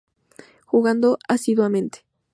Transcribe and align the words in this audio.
Jugando 0.65 1.19
asiduamente. 1.27 2.07